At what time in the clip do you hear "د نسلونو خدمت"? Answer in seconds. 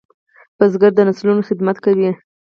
0.95-1.77